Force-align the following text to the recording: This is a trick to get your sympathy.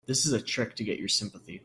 This 0.07 0.25
is 0.25 0.33
a 0.33 0.41
trick 0.41 0.75
to 0.77 0.83
get 0.83 0.99
your 0.99 1.07
sympathy. 1.07 1.59